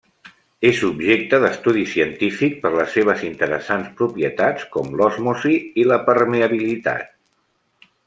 És 0.69 0.79
objecte 0.87 1.39
d'estudi 1.43 1.83
científic 1.91 2.57
per 2.65 2.73
les 2.77 2.97
seves 2.99 3.23
interessants 3.29 3.93
propietats, 4.01 4.67
com 4.79 4.93
l'osmosi 5.03 5.63
i 5.85 5.89
la 5.95 6.05
permeabilitat. 6.11 7.17